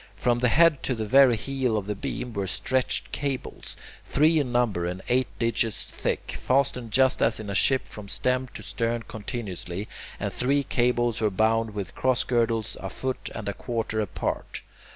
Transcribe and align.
From 0.15 0.39
the 0.39 0.47
head 0.47 0.81
to 0.81 0.95
the 0.95 1.05
very 1.05 1.35
heel 1.37 1.77
of 1.77 1.85
the 1.85 1.93
beam 1.93 2.33
were 2.33 2.47
stretched 2.47 3.11
cables, 3.11 3.77
three 4.03 4.39
in 4.39 4.51
number 4.51 4.87
and 4.87 5.03
eight 5.09 5.27
digits 5.37 5.85
thick, 5.85 6.31
fastened 6.39 6.89
just 6.89 7.21
as 7.21 7.39
in 7.39 7.51
a 7.51 7.53
ship 7.53 7.87
from 7.87 8.07
stem 8.07 8.47
to 8.55 8.63
stern 8.63 9.03
continuously, 9.03 9.87
and 10.19 10.31
these 10.31 10.65
cables 10.69 11.21
were 11.21 11.29
bound 11.29 11.75
with 11.75 11.93
cross 11.93 12.23
girdles 12.23 12.75
a 12.79 12.89
foot 12.89 13.29
and 13.35 13.47
a 13.47 13.53
quarter 13.53 14.01
apart. 14.01 14.63